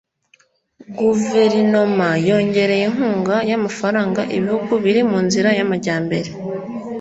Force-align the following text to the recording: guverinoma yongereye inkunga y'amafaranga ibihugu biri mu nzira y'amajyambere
guverinoma 0.99 2.07
yongereye 2.27 2.83
inkunga 2.89 3.35
y'amafaranga 3.49 4.21
ibihugu 4.37 4.71
biri 4.83 5.01
mu 5.09 5.17
nzira 5.25 5.49
y'amajyambere 5.57 6.29